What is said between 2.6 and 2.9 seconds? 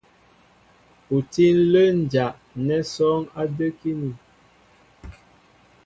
nɛ́